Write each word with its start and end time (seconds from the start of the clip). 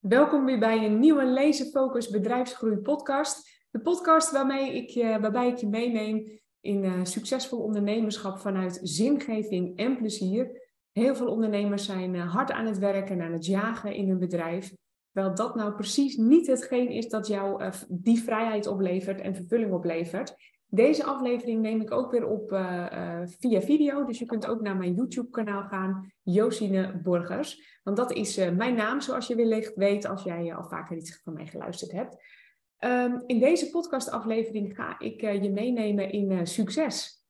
Welkom 0.00 0.44
weer 0.44 0.58
bij 0.58 0.84
een 0.84 0.98
nieuwe 0.98 1.26
Lezen 1.26 1.66
Focus 1.66 2.10
Bedrijfsgroei 2.10 2.76
podcast. 2.76 3.66
De 3.70 3.80
podcast 3.80 4.30
waarmee 4.30 4.74
ik 4.74 5.20
waarbij 5.20 5.48
ik 5.48 5.56
je 5.56 5.68
meeneem 5.68 6.40
in 6.60 6.84
uh, 6.84 7.04
succesvol 7.04 7.58
ondernemerschap 7.58 8.38
vanuit 8.38 8.78
zingeving 8.82 9.78
en 9.78 9.96
plezier. 9.96 10.68
Heel 10.92 11.14
veel 11.14 11.26
ondernemers 11.30 11.84
zijn 11.84 12.14
uh, 12.14 12.34
hard 12.34 12.50
aan 12.50 12.66
het 12.66 12.78
werken 12.78 13.20
en 13.20 13.26
aan 13.26 13.32
het 13.32 13.46
jagen 13.46 13.94
in 13.94 14.08
hun 14.08 14.18
bedrijf. 14.18 14.72
Terwijl 15.12 15.34
dat 15.34 15.54
nou 15.54 15.74
precies 15.74 16.16
niet 16.16 16.46
hetgeen 16.46 16.88
is 16.88 17.08
dat 17.08 17.26
jou 17.26 17.64
uh, 17.64 17.72
die 17.88 18.22
vrijheid 18.22 18.66
oplevert 18.66 19.20
en 19.20 19.34
vervulling 19.34 19.72
oplevert. 19.72 20.34
Deze 20.70 21.04
aflevering 21.04 21.60
neem 21.60 21.80
ik 21.80 21.92
ook 21.92 22.10
weer 22.10 22.26
op 22.26 22.52
uh, 22.52 22.86
uh, 22.92 23.20
via 23.24 23.60
video. 23.60 24.04
Dus 24.04 24.18
je 24.18 24.26
kunt 24.26 24.46
ook 24.46 24.60
naar 24.60 24.76
mijn 24.76 24.94
YouTube-kanaal 24.94 25.62
gaan, 25.62 26.12
Josine 26.22 27.00
Borgers. 27.02 27.78
Want 27.82 27.96
dat 27.96 28.12
is 28.12 28.38
uh, 28.38 28.50
mijn 28.50 28.74
naam, 28.74 29.00
zoals 29.00 29.26
je 29.26 29.34
wellicht 29.34 29.74
weet 29.74 30.06
als 30.06 30.22
jij 30.22 30.54
al 30.54 30.68
vaker 30.68 30.96
iets 30.96 31.20
van 31.22 31.32
mij 31.32 31.46
geluisterd 31.46 31.92
hebt. 31.92 32.16
Um, 32.78 33.22
in 33.26 33.38
deze 33.38 33.70
podcastaflevering 33.70 34.74
ga 34.74 34.98
ik 34.98 35.20
je 35.20 35.50
meenemen 35.50 36.10
in 36.12 36.46
succes. 36.46 37.24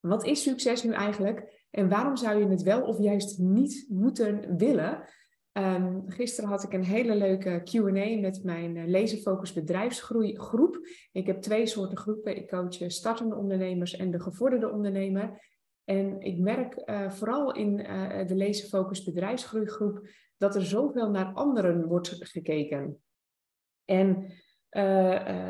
Wat 0.00 0.24
is 0.24 0.42
succes 0.42 0.82
nu 0.82 0.92
eigenlijk? 0.92 1.66
En 1.70 1.88
waarom 1.88 2.16
zou 2.16 2.38
je 2.38 2.48
het 2.48 2.62
wel 2.62 2.82
of 2.82 2.98
juist 2.98 3.38
niet 3.38 3.86
moeten 3.88 4.56
willen? 4.56 5.08
Um, 5.52 6.02
gisteren 6.06 6.50
had 6.50 6.62
ik 6.62 6.72
een 6.72 6.84
hele 6.84 7.14
leuke 7.14 7.62
QA 7.64 8.20
met 8.20 8.44
mijn 8.44 8.76
uh, 8.76 8.86
Lezenfocus 8.86 9.52
bedrijfsgroeigroep. 9.52 10.86
Ik 11.12 11.26
heb 11.26 11.40
twee 11.40 11.66
soorten 11.66 11.98
groepen. 11.98 12.36
Ik 12.36 12.48
coach 12.48 12.76
startende 12.86 13.34
ondernemers 13.34 13.96
en 13.96 14.10
de 14.10 14.20
gevorderde 14.20 14.70
ondernemer. 14.70 15.48
En 15.84 16.20
ik 16.20 16.38
merk 16.38 16.82
uh, 16.84 17.10
vooral 17.10 17.54
in 17.54 17.78
uh, 17.78 18.26
de 18.26 18.34
Lezenfocus 18.34 19.04
bedrijfsgroeigroep 19.04 20.08
dat 20.36 20.54
er 20.54 20.64
zoveel 20.64 21.10
naar 21.10 21.32
anderen 21.32 21.86
wordt 21.86 22.16
gekeken. 22.18 23.02
En 23.84 24.32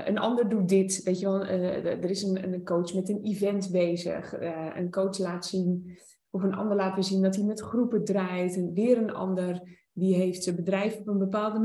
een 0.05 0.19
ander 0.19 0.49
doet 0.49 0.69
dit, 0.69 1.03
weet 1.03 1.19
je 1.19 1.27
wel, 1.27 1.45
er 1.45 2.11
is 2.11 2.23
een, 2.23 2.53
een, 2.53 2.65
coach 2.65 2.95
met 2.95 3.09
een 3.09 3.23
event 3.23 3.71
bezig. 3.71 4.35
een 4.75 4.91
coach 4.91 5.19
laat 5.19 5.47
zien, 5.47 5.99
of 6.31 6.43
een 6.43 6.55
ander 6.55 6.77
laat 6.77 7.05
zien 7.05 7.23
dat 7.23 7.37
hij 7.37 7.45
met 7.45 7.61
groepen 7.61 8.05
draait. 8.05 8.57
En 8.57 8.73
weer 8.73 8.99
een 8.99 9.13
ander 9.13 9.80
die 9.93 10.15
heeft 10.15 10.43
zijn 10.43 10.57
bedrijf 10.57 10.99
op 10.99 11.09
een 11.09 11.19
bepaalde 11.19 11.59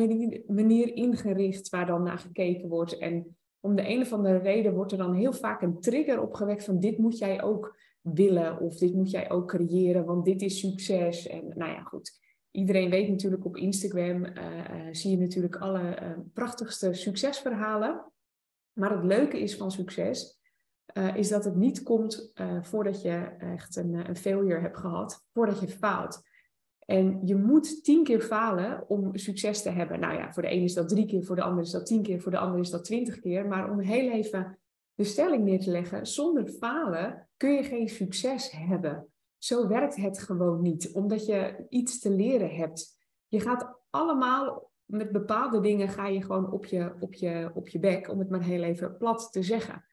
manier 0.48 0.95
ingericht 0.95 1.70
waar 1.70 1.86
dan 1.86 2.04
naar 2.04 2.18
gekeken 2.18 2.70
wordt. 2.70 2.98
En 2.98 3.38
om 3.59 3.76
de 3.76 3.90
een 3.90 4.02
of 4.02 4.14
andere 4.14 4.38
reden 4.38 4.73
wordt 4.73 4.92
er 4.92 4.98
dan 4.98 5.14
heel 5.14 5.34
vaak 5.34 5.62
een 5.62 5.80
trigger 5.80 6.22
opgewekt 6.22 6.64
van 6.64 6.80
dit 6.80 6.98
moet 6.98 7.18
jij 7.18 7.44
ook 7.44 7.78
willen 8.02 8.59
of 8.59 8.78
dit 8.78 8.94
moet 8.94 9.12
jij 9.12 9.31
ook 9.31 9.48
creëren, 9.48 10.06
want 10.06 10.26
dit 10.26 10.42
is 10.42 10.59
succes. 10.59 11.28
En 11.28 11.52
nou 11.56 11.72
ja, 11.72 11.81
goed. 11.81 12.23
Iedereen 12.52 12.90
weet 12.90 13.09
natuurlijk 13.09 13.46
op 13.46 13.58
Instagram, 13.58 14.26
uh, 14.26 14.34
uh, 14.36 14.88
zie 14.92 15.12
je 15.12 15.18
natuurlijk 15.18 15.56
alle 15.56 16.02
uh, 16.02 16.09
prachtigste 16.34 16.94
succesverhalen. 16.94 18.12
Maar 18.73 18.92
het 18.92 19.03
leuke 19.03 19.40
is 19.40 19.56
van 19.56 19.72
succes, 19.72 20.40
is 21.16 21.30
dat 21.30 21.46
het 21.46 21.56
niet 21.56 21.84
komt 21.84 22.31
voordat 22.62 23.02
je 23.02 23.36
echt 23.40 23.76
een, 23.76 23.94
een 24.09 24.16
failure 24.16 24.59
hebt 24.59 24.78
gehad, 24.78 25.26
voordat 25.34 25.59
je 25.59 25.68
faalt. 25.68 26.22
En 26.86 27.19
je 27.23 27.36
moet 27.36 27.83
tien 27.83 28.03
keer 28.03 28.22
falen 28.22 28.89
om 28.89 29.17
succes 29.17 29.61
te 29.61 29.69
hebben. 29.69 30.00
Nou 30.00 30.14
ja, 30.14 30.33
voor 30.33 30.44
de 30.44 30.50
ene 30.50 30.64
is 30.64 30.73
dat 30.73 30.89
drie 30.89 31.05
keer, 31.05 31.23
voor 31.23 31.36
de 31.36 31.41
ander 31.41 31.64
is 31.64 31.72
dat 31.72 31.86
tien 31.86 32.03
keer, 32.03 32.22
voor 32.22 32.31
de 32.31 32.38
ander 32.38 32.59
is 32.59 32.69
dat 32.69 32.86
twintig 32.86 33.19
keer. 33.19 33.47
Maar 33.47 33.72
om 33.72 33.80
heel 33.80 34.11
even 34.11 34.59
de 34.94 35.03
stelling 35.03 35.44
neer 35.44 35.59
te 35.59 35.72
leggen, 35.72 36.08
zonder 36.08 36.47
falen 36.47 37.30
kun 37.38 37.52
je 37.52 37.63
geen 37.63 37.89
succes 37.89 38.52
hebben. 38.52 39.08
Zo 39.38 39.67
werkt 39.67 39.95
het 39.95 40.19
gewoon 40.19 40.61
niet, 40.61 40.91
omdat 40.94 41.25
je 41.25 41.66
iets 41.69 42.00
te 42.00 42.09
leren 42.09 42.56
hebt. 42.56 42.97
Je 43.28 43.39
gaat 43.39 43.80
allemaal 43.89 44.72
met 44.86 45.11
bepaalde 45.11 45.59
dingen 45.59 45.89
ga 45.89 46.08
je 46.08 46.22
gewoon 46.22 46.52
op 46.52 46.66
je, 46.66 46.94
op 47.00 47.13
je, 47.13 47.52
op 47.53 47.67
je 47.67 47.80
bek, 47.80 48.09
om 48.09 48.19
het 48.19 48.30
maar 48.30 48.44
heel 48.44 48.63
even 48.63 48.97
plat 48.97 49.31
te 49.31 49.44
zeggen. 49.44 49.86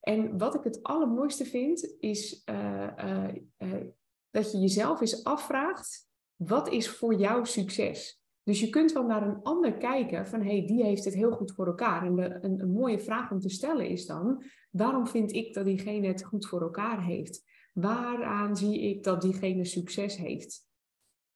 En 0.00 0.38
wat 0.38 0.54
ik 0.54 0.64
het 0.64 0.82
allermooiste 0.82 1.44
vind, 1.44 1.94
is 1.98 2.42
uh, 2.50 2.88
uh, 2.98 3.34
uh, 3.58 3.86
dat 4.30 4.52
je 4.52 4.58
jezelf 4.58 5.00
eens 5.00 5.24
afvraagt 5.24 6.08
wat 6.36 6.68
is 6.68 6.88
voor 6.90 7.14
jou 7.14 7.46
succes? 7.46 8.22
Dus 8.44 8.60
je 8.60 8.68
kunt 8.68 8.92
wel 8.92 9.06
naar 9.06 9.28
een 9.28 9.42
ander 9.42 9.76
kijken 9.76 10.26
van 10.26 10.42
hey, 10.42 10.66
die 10.66 10.84
heeft 10.84 11.04
het 11.04 11.14
heel 11.14 11.30
goed 11.30 11.52
voor 11.52 11.66
elkaar. 11.66 12.06
En 12.06 12.44
een, 12.44 12.60
een, 12.60 12.70
mooie 12.70 13.00
vraag 13.00 13.30
om 13.30 13.40
te 13.40 13.48
stellen 13.48 13.88
is 13.88 14.06
dan, 14.06 14.44
waarom 14.70 15.06
vind 15.06 15.32
ik 15.32 15.54
dat 15.54 15.64
diegene 15.64 16.06
het 16.06 16.24
goed 16.24 16.46
voor 16.46 16.60
elkaar 16.60 17.04
heeft? 17.04 17.44
Waaraan 17.72 18.56
zie 18.56 18.80
ik 18.80 19.02
dat 19.02 19.22
diegene 19.22 19.64
succes 19.64 20.16
heeft? 20.16 20.66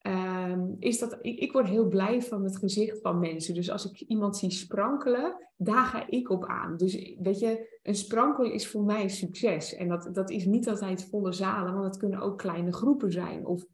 Um, 0.06 0.76
is 0.78 0.98
dat, 0.98 1.18
ik, 1.20 1.38
ik, 1.38 1.52
word 1.52 1.68
heel 1.68 1.88
blij 1.88 2.22
van 2.22 2.44
het 2.44 2.56
gezicht 2.56 3.00
van 3.00 3.18
mensen. 3.18 3.54
Dus 3.54 3.70
als 3.70 3.90
ik 3.90 4.00
iemand 4.00 4.36
zie 4.36 4.50
sprankelen, 4.50 5.46
daar 5.56 5.84
ga 5.84 6.10
ik 6.10 6.30
op 6.30 6.44
aan. 6.44 6.76
Dus 6.76 7.16
weet 7.18 7.38
je, 7.38 7.78
een 7.82 7.94
sprankel 7.94 8.44
is 8.44 8.68
voor 8.68 8.82
mij 8.82 9.08
succes. 9.08 9.74
En 9.74 9.88
dat, 9.88 10.08
dat 10.12 10.30
is 10.30 10.44
niet 10.44 10.68
altijd 10.68 11.08
volle 11.08 11.32
zalen, 11.32 11.72
want 11.72 11.84
het 11.84 11.96
kunnen 11.96 12.20
ook 12.20 12.38
kleine 12.38 12.72
groepen 12.72 13.12
zijn. 13.12 13.46
Of 13.46 13.64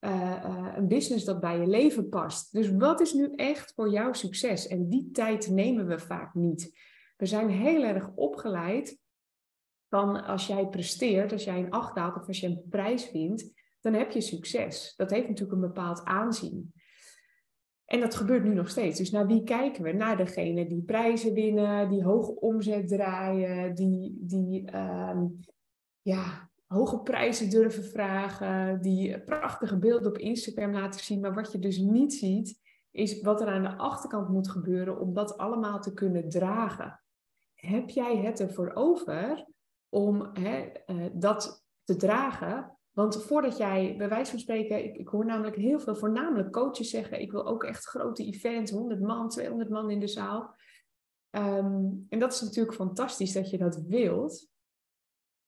uh, 0.00 0.42
uh, 0.44 0.72
een 0.76 0.88
business 0.88 1.24
dat 1.24 1.40
bij 1.40 1.58
je 1.58 1.66
leven 1.66 2.08
past. 2.08 2.52
Dus 2.52 2.70
wat 2.70 3.00
is 3.00 3.12
nu 3.12 3.32
echt 3.34 3.72
voor 3.74 3.90
jou 3.90 4.14
succes? 4.14 4.66
En 4.66 4.88
die 4.88 5.10
tijd 5.10 5.50
nemen 5.50 5.86
we 5.86 5.98
vaak 5.98 6.34
niet. 6.34 6.78
We 7.16 7.26
zijn 7.26 7.48
heel 7.48 7.82
erg 7.82 8.10
opgeleid 8.14 8.98
van 9.88 10.24
als 10.24 10.46
jij 10.46 10.66
presteert, 10.66 11.32
als 11.32 11.44
jij 11.44 11.58
een 11.58 11.70
acht 11.70 11.96
haalt 11.96 12.16
of 12.16 12.26
als 12.26 12.40
je 12.40 12.46
een 12.46 12.62
prijs 12.68 13.12
wint, 13.12 13.52
dan 13.80 13.92
heb 13.92 14.10
je 14.10 14.20
succes. 14.20 14.94
Dat 14.96 15.10
heeft 15.10 15.28
natuurlijk 15.28 15.62
een 15.62 15.68
bepaald 15.68 16.04
aanzien. 16.04 16.72
En 17.84 18.00
dat 18.00 18.14
gebeurt 18.14 18.44
nu 18.44 18.54
nog 18.54 18.68
steeds. 18.68 18.98
Dus 18.98 19.10
naar 19.10 19.26
wie 19.26 19.42
kijken 19.42 19.82
we? 19.82 19.92
Naar 19.92 20.16
degene 20.16 20.66
die 20.66 20.82
prijzen 20.82 21.32
winnen, 21.32 21.88
die 21.88 22.04
hoge 22.04 22.40
omzet 22.40 22.88
draaien, 22.88 23.74
die, 23.74 24.16
die 24.20 24.70
uh, 24.72 25.22
ja, 26.02 26.50
hoge 26.66 26.98
prijzen 26.98 27.50
durven 27.50 27.84
vragen, 27.84 28.82
die 28.82 29.20
prachtige 29.20 29.78
beelden 29.78 30.08
op 30.08 30.18
Instagram 30.18 30.72
laten 30.72 31.04
zien. 31.04 31.20
Maar 31.20 31.34
wat 31.34 31.52
je 31.52 31.58
dus 31.58 31.78
niet 31.78 32.14
ziet, 32.14 32.60
is 32.90 33.20
wat 33.20 33.40
er 33.40 33.46
aan 33.46 33.62
de 33.62 33.76
achterkant 33.76 34.28
moet 34.28 34.48
gebeuren 34.48 35.00
om 35.00 35.14
dat 35.14 35.38
allemaal 35.38 35.80
te 35.80 35.94
kunnen 35.94 36.28
dragen. 36.28 37.00
Heb 37.54 37.88
jij 37.88 38.16
het 38.16 38.40
ervoor 38.40 38.70
over 38.74 39.46
om 39.88 40.30
hè, 40.32 40.72
uh, 40.86 41.06
dat 41.12 41.64
te 41.84 41.96
dragen? 41.96 42.76
Want 42.92 43.22
voordat 43.24 43.56
jij, 43.56 43.94
bij 43.96 44.08
wijze 44.08 44.30
van 44.30 44.40
spreken, 44.40 44.84
ik, 44.84 44.96
ik, 44.96 45.08
hoor 45.08 45.24
namelijk 45.24 45.56
heel 45.56 45.80
veel, 45.80 45.96
voornamelijk 45.96 46.52
coaches 46.52 46.90
zeggen: 46.90 47.20
Ik 47.20 47.30
wil 47.30 47.46
ook 47.46 47.64
echt 47.64 47.84
grote 47.84 48.24
events, 48.24 48.70
100 48.70 49.00
man, 49.00 49.28
200 49.28 49.70
man 49.70 49.90
in 49.90 50.00
de 50.00 50.08
zaal. 50.08 50.54
Um, 51.30 52.06
en 52.08 52.18
dat 52.18 52.32
is 52.32 52.40
natuurlijk 52.40 52.76
fantastisch 52.76 53.32
dat 53.32 53.50
je 53.50 53.58
dat 53.58 53.82
wilt. 53.88 54.48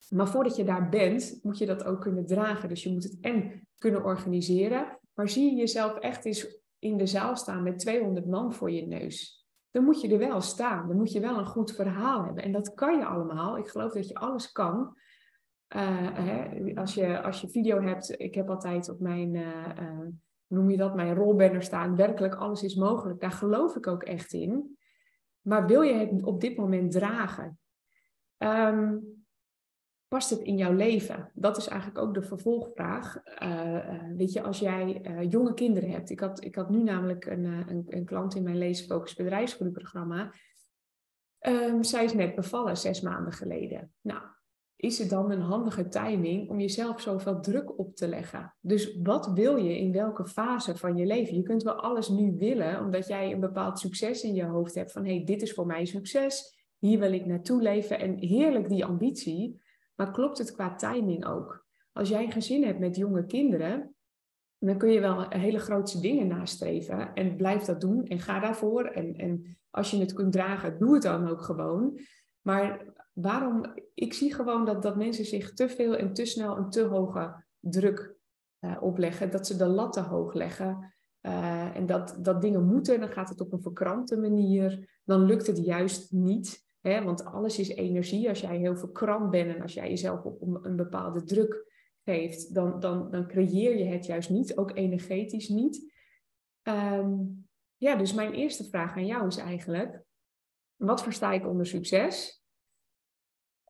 Maar 0.08 0.28
voordat 0.28 0.56
je 0.56 0.64
daar 0.64 0.88
bent, 0.88 1.38
moet 1.42 1.58
je 1.58 1.66
dat 1.66 1.84
ook 1.84 2.00
kunnen 2.00 2.26
dragen. 2.26 2.68
Dus 2.68 2.82
je 2.82 2.92
moet 2.92 3.02
het 3.02 3.18
en 3.20 3.68
kunnen 3.78 4.04
organiseren. 4.04 4.98
Maar 5.14 5.28
zie 5.28 5.50
je 5.50 5.56
jezelf 5.56 5.98
echt 5.98 6.24
eens 6.24 6.60
in 6.78 6.96
de 6.96 7.06
zaal 7.06 7.36
staan 7.36 7.62
met 7.62 7.78
200 7.78 8.26
man 8.26 8.52
voor 8.52 8.70
je 8.70 8.86
neus. 8.86 9.46
Dan 9.70 9.84
moet 9.84 10.00
je 10.00 10.12
er 10.12 10.18
wel 10.18 10.40
staan. 10.40 10.88
Dan 10.88 10.96
moet 10.96 11.12
je 11.12 11.20
wel 11.20 11.38
een 11.38 11.46
goed 11.46 11.72
verhaal 11.72 12.24
hebben. 12.24 12.42
En 12.42 12.52
dat 12.52 12.74
kan 12.74 12.98
je 12.98 13.04
allemaal. 13.04 13.58
Ik 13.58 13.68
geloof 13.68 13.92
dat 13.92 14.08
je 14.08 14.14
alles 14.14 14.52
kan. 14.52 14.96
Hè, 15.68 16.74
als, 16.74 16.94
je, 16.94 17.22
als 17.22 17.40
je 17.40 17.48
video 17.48 17.80
hebt, 17.80 18.20
ik 18.20 18.34
heb 18.34 18.50
altijd 18.50 18.88
op 18.88 19.00
mijn, 19.00 19.34
uh, 19.34 20.06
noem 20.46 20.70
je 20.70 20.76
dat, 20.76 20.94
mijn 20.94 21.14
rolbanner 21.14 21.62
staan. 21.62 21.96
Werkelijk 21.96 22.34
alles 22.34 22.62
is 22.62 22.74
mogelijk. 22.74 23.20
Daar 23.20 23.32
geloof 23.32 23.76
ik 23.76 23.86
ook 23.86 24.02
echt 24.02 24.32
in. 24.32 24.78
Maar 25.40 25.66
wil 25.66 25.82
je 25.82 25.94
het 25.94 26.22
op 26.22 26.40
dit 26.40 26.56
moment 26.56 26.92
dragen? 26.92 27.58
Um, 28.38 29.17
past 30.08 30.30
het 30.30 30.40
in 30.40 30.56
jouw 30.56 30.72
leven? 30.72 31.30
Dat 31.34 31.56
is 31.56 31.66
eigenlijk 31.66 32.00
ook 32.00 32.14
de 32.14 32.22
vervolgvraag. 32.22 33.22
Uh, 33.42 34.14
weet 34.16 34.32
je, 34.32 34.42
als 34.42 34.58
jij 34.58 35.06
uh, 35.06 35.30
jonge 35.30 35.54
kinderen 35.54 35.90
hebt. 35.90 36.10
Ik 36.10 36.20
had, 36.20 36.44
ik 36.44 36.54
had 36.54 36.70
nu 36.70 36.82
namelijk 36.82 37.26
een, 37.26 37.44
een, 37.44 37.84
een 37.88 38.04
klant 38.04 38.34
in 38.34 38.42
mijn 38.42 38.58
Leesfocus 38.58 39.14
bedrijfsgroeiprogramma. 39.14 40.32
Um, 41.46 41.82
zij 41.82 42.04
is 42.04 42.12
net 42.12 42.34
bevallen, 42.34 42.76
zes 42.76 43.00
maanden 43.00 43.32
geleden. 43.32 43.92
Nou, 44.00 44.22
is 44.76 44.98
het 44.98 45.10
dan 45.10 45.30
een 45.30 45.40
handige 45.40 45.88
timing 45.88 46.50
om 46.50 46.60
jezelf 46.60 47.00
zoveel 47.00 47.40
druk 47.40 47.78
op 47.78 47.94
te 47.94 48.08
leggen? 48.08 48.54
Dus 48.60 48.98
wat 49.02 49.32
wil 49.34 49.56
je 49.56 49.78
in 49.78 49.92
welke 49.92 50.26
fase 50.26 50.76
van 50.76 50.96
je 50.96 51.06
leven? 51.06 51.36
Je 51.36 51.42
kunt 51.42 51.62
wel 51.62 51.80
alles 51.80 52.08
nu 52.08 52.36
willen, 52.38 52.80
omdat 52.80 53.06
jij 53.06 53.32
een 53.32 53.40
bepaald 53.40 53.78
succes 53.78 54.22
in 54.22 54.34
je 54.34 54.44
hoofd 54.44 54.74
hebt. 54.74 54.92
Van 54.92 55.04
hé, 55.04 55.14
hey, 55.14 55.24
dit 55.24 55.42
is 55.42 55.52
voor 55.52 55.66
mij 55.66 55.84
succes. 55.84 56.66
Hier 56.78 56.98
wil 56.98 57.12
ik 57.12 57.26
naartoe 57.26 57.62
leven. 57.62 57.98
En 57.98 58.16
heerlijk 58.18 58.68
die 58.68 58.84
ambitie. 58.84 59.60
Maar 59.98 60.10
klopt 60.10 60.38
het 60.38 60.52
qua 60.52 60.74
timing 60.74 61.26
ook? 61.26 61.66
Als 61.92 62.08
jij 62.08 62.24
een 62.24 62.32
gezin 62.32 62.64
hebt 62.64 62.78
met 62.78 62.96
jonge 62.96 63.26
kinderen, 63.26 63.94
dan 64.58 64.78
kun 64.78 64.90
je 64.90 65.00
wel 65.00 65.28
hele 65.28 65.58
grootse 65.58 66.00
dingen 66.00 66.26
nastreven. 66.26 67.14
En 67.14 67.36
blijf 67.36 67.62
dat 67.62 67.80
doen 67.80 68.04
en 68.04 68.20
ga 68.20 68.40
daarvoor. 68.40 68.84
En, 68.84 69.14
en 69.14 69.58
als 69.70 69.90
je 69.90 69.98
het 69.98 70.12
kunt 70.12 70.32
dragen, 70.32 70.78
doe 70.78 70.94
het 70.94 71.02
dan 71.02 71.28
ook 71.28 71.42
gewoon. 71.42 71.98
Maar 72.40 72.84
waarom? 73.12 73.74
Ik 73.94 74.14
zie 74.14 74.34
gewoon 74.34 74.64
dat, 74.64 74.82
dat 74.82 74.96
mensen 74.96 75.24
zich 75.24 75.52
te 75.52 75.68
veel 75.68 75.96
en 75.96 76.12
te 76.12 76.24
snel 76.24 76.56
een 76.56 76.70
te 76.70 76.82
hoge 76.82 77.44
druk 77.60 78.14
uh, 78.60 78.76
opleggen. 78.80 79.30
Dat 79.30 79.46
ze 79.46 79.56
de 79.56 79.66
lat 79.66 79.92
te 79.92 80.00
hoog 80.00 80.34
leggen. 80.34 80.94
uh, 81.22 81.76
en 81.76 81.86
dat, 81.86 82.18
dat 82.20 82.40
dingen 82.40 82.66
moeten, 82.66 83.00
dan 83.00 83.12
gaat 83.12 83.28
het 83.28 83.40
op 83.40 83.52
een 83.52 83.62
verkrampte 83.62 84.16
manier. 84.16 85.00
Dan 85.04 85.24
lukt 85.24 85.46
het 85.46 85.58
juist 85.58 86.12
niet. 86.12 86.66
Want 86.80 87.24
alles 87.24 87.58
is 87.58 87.68
energie. 87.68 88.28
Als 88.28 88.40
jij 88.40 88.56
heel 88.56 88.76
verkrampt 88.76 89.30
bent 89.30 89.54
en 89.54 89.62
als 89.62 89.74
jij 89.74 89.88
jezelf 89.88 90.24
op 90.24 90.64
een 90.64 90.76
bepaalde 90.76 91.22
druk 91.22 91.66
geeft, 92.04 92.54
dan, 92.54 92.80
dan, 92.80 93.10
dan 93.10 93.26
creëer 93.26 93.78
je 93.78 93.84
het 93.84 94.06
juist 94.06 94.30
niet, 94.30 94.56
ook 94.56 94.76
energetisch 94.76 95.48
niet. 95.48 95.92
Um, 96.62 97.48
ja, 97.76 97.96
dus 97.96 98.14
mijn 98.14 98.32
eerste 98.32 98.64
vraag 98.64 98.96
aan 98.96 99.06
jou 99.06 99.26
is 99.26 99.36
eigenlijk: 99.36 100.02
wat 100.76 101.02
versta 101.02 101.32
ik 101.32 101.46
onder 101.46 101.66
succes? 101.66 102.42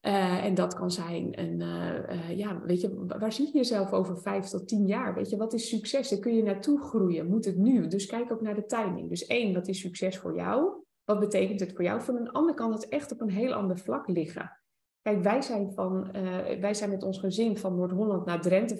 Uh, 0.01 0.45
en 0.45 0.53
dat 0.53 0.73
kan 0.73 0.91
zijn 0.91 1.39
een, 1.39 1.59
uh, 1.59 2.29
uh, 2.29 2.37
ja, 2.37 2.61
weet 2.61 2.81
je, 2.81 3.05
waar 3.05 3.33
zie 3.33 3.45
je 3.45 3.51
jezelf 3.51 3.91
over 3.91 4.21
vijf 4.21 4.45
tot 4.45 4.67
tien 4.67 4.87
jaar? 4.87 5.15
Weet 5.15 5.29
je, 5.29 5.37
wat 5.37 5.53
is 5.53 5.69
succes? 5.69 6.09
Daar 6.09 6.19
kun 6.19 6.35
je 6.35 6.43
naartoe 6.43 6.81
groeien. 6.81 7.27
Moet 7.27 7.45
het 7.45 7.57
nu? 7.57 7.87
Dus 7.87 8.05
kijk 8.05 8.31
ook 8.31 8.41
naar 8.41 8.55
de 8.55 8.65
timing. 8.65 9.09
Dus 9.09 9.25
één, 9.25 9.53
wat 9.53 9.67
is 9.67 9.79
succes 9.79 10.17
voor 10.17 10.35
jou? 10.35 10.83
Wat 11.09 11.19
betekent 11.19 11.59
het 11.59 11.73
voor 11.73 11.83
jou? 11.83 12.01
Van 12.01 12.15
een 12.15 12.31
ander 12.31 12.55
kan 12.55 12.71
het 12.71 12.87
echt 12.87 13.11
op 13.11 13.21
een 13.21 13.29
heel 13.29 13.53
ander 13.53 13.77
vlak 13.77 14.07
liggen. 14.07 14.59
Kijk, 15.01 15.23
wij 15.23 15.41
zijn, 15.41 15.71
van, 15.71 16.11
wij 16.59 16.73
zijn 16.73 16.89
met 16.89 17.03
ons 17.03 17.19
gezin 17.19 17.57
van 17.57 17.75
Noord-Holland 17.75 18.25
naar 18.25 18.41
Drenthe 18.41 18.77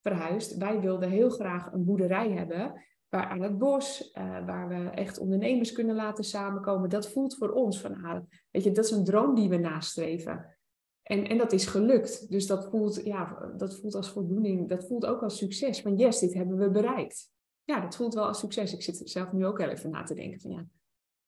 verhuisd. 0.00 0.56
Wij 0.58 0.80
wilden 0.80 1.10
heel 1.10 1.30
graag 1.30 1.72
een 1.72 1.84
boerderij 1.84 2.30
hebben 2.30 2.84
waar 3.08 3.26
aan 3.26 3.42
het 3.42 3.58
bos, 3.58 4.12
uh, 4.18 4.46
waar 4.46 4.68
we 4.68 4.90
echt 4.90 5.18
ondernemers 5.18 5.72
kunnen 5.72 5.94
laten 5.94 6.24
samenkomen. 6.24 6.90
Dat 6.90 7.10
voelt 7.10 7.36
voor 7.36 7.50
ons 7.50 7.80
van, 7.80 8.04
ah, 8.04 8.20
weet 8.50 8.64
je, 8.64 8.72
dat 8.72 8.84
is 8.84 8.90
een 8.90 9.04
droom 9.04 9.34
die 9.34 9.48
we 9.48 9.56
nastreven. 9.56 10.56
En, 11.02 11.26
en 11.26 11.38
dat 11.38 11.52
is 11.52 11.66
gelukt. 11.66 12.30
Dus 12.30 12.46
dat 12.46 12.68
voelt, 12.70 13.04
ja, 13.04 13.52
dat 13.56 13.80
voelt 13.80 13.94
als 13.94 14.10
voldoening. 14.10 14.68
Dat 14.68 14.86
voelt 14.86 15.06
ook 15.06 15.22
als 15.22 15.36
succes. 15.36 15.80
Van 15.80 15.96
yes, 15.96 16.18
dit 16.18 16.34
hebben 16.34 16.56
we 16.56 16.70
bereikt. 16.70 17.32
Ja, 17.64 17.80
dat 17.80 17.96
voelt 17.96 18.14
wel 18.14 18.26
als 18.26 18.38
succes. 18.38 18.72
Ik 18.72 18.82
zit 18.82 19.00
zelf 19.04 19.32
nu 19.32 19.46
ook 19.46 19.58
heel 19.58 19.68
even 19.68 19.90
na 19.90 20.02
te 20.02 20.14
denken 20.14 20.40
van 20.40 20.50
ja, 20.50 20.66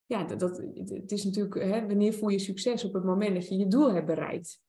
ja 0.06 0.25
dat, 0.25 0.62
het 0.75 1.12
is 1.12 1.25
natuurlijk, 1.25 1.55
hè, 1.55 1.87
wanneer 1.87 2.12
voel 2.12 2.29
je 2.29 2.38
succes 2.38 2.85
op 2.85 2.93
het 2.93 3.05
moment 3.05 3.35
dat 3.35 3.49
je 3.49 3.56
je 3.56 3.67
doel 3.67 3.93
hebt 3.93 4.06
bereikt? 4.06 4.61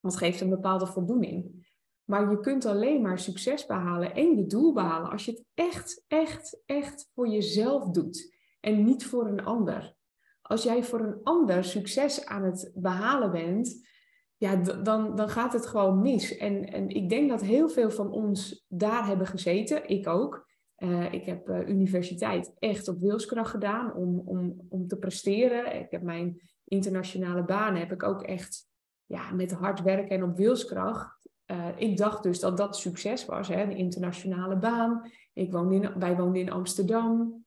Dat 0.00 0.16
geeft 0.16 0.40
een 0.40 0.50
bepaalde 0.50 0.86
voldoening. 0.86 1.70
Maar 2.04 2.30
je 2.30 2.40
kunt 2.40 2.64
alleen 2.64 3.02
maar 3.02 3.18
succes 3.18 3.66
behalen 3.66 4.14
en 4.14 4.36
je 4.36 4.46
doel 4.46 4.72
behalen 4.72 5.10
als 5.10 5.24
je 5.24 5.30
het 5.30 5.44
echt, 5.54 6.04
echt, 6.06 6.62
echt 6.66 7.10
voor 7.14 7.28
jezelf 7.28 7.90
doet 7.90 8.36
en 8.60 8.84
niet 8.84 9.06
voor 9.06 9.26
een 9.26 9.44
ander. 9.44 9.94
Als 10.42 10.62
jij 10.62 10.84
voor 10.84 11.00
een 11.00 11.20
ander 11.22 11.64
succes 11.64 12.24
aan 12.26 12.44
het 12.44 12.72
behalen 12.74 13.30
bent, 13.30 13.88
ja, 14.36 14.56
dan, 14.56 15.16
dan 15.16 15.28
gaat 15.28 15.52
het 15.52 15.66
gewoon 15.66 16.02
mis. 16.02 16.36
En, 16.36 16.64
en 16.64 16.88
ik 16.88 17.08
denk 17.08 17.28
dat 17.28 17.40
heel 17.40 17.68
veel 17.68 17.90
van 17.90 18.10
ons 18.10 18.64
daar 18.68 19.06
hebben 19.06 19.26
gezeten, 19.26 19.88
ik 19.88 20.08
ook. 20.08 20.50
Uh, 20.82 21.12
ik 21.12 21.24
heb 21.24 21.48
uh, 21.48 21.68
universiteit 21.68 22.54
echt 22.58 22.88
op 22.88 22.98
wilskracht 22.98 23.50
gedaan 23.50 23.94
om, 23.94 24.22
om, 24.24 24.66
om 24.68 24.88
te 24.88 24.98
presteren. 24.98 25.80
Ik 25.80 25.90
heb 25.90 26.02
mijn 26.02 26.40
internationale 26.64 27.44
baan 27.44 27.76
heb 27.76 27.92
ik 27.92 28.02
ook 28.02 28.22
echt 28.22 28.70
ja, 29.06 29.30
met 29.30 29.52
hard 29.52 29.82
werken 29.82 30.16
en 30.16 30.22
op 30.22 30.36
wilskracht 30.36 31.22
uh, 31.46 31.68
ik 31.76 31.96
dacht 31.96 32.22
dus 32.22 32.40
dat 32.40 32.56
dat 32.56 32.76
succes 32.76 33.24
was, 33.24 33.48
hè, 33.48 33.66
de 33.66 33.76
internationale 33.76 34.56
baan. 34.56 35.10
Ik 35.32 35.52
woonde 35.52 35.74
in, 35.74 35.98
wij 35.98 36.16
woonden 36.16 36.40
in 36.40 36.50
Amsterdam. 36.50 37.40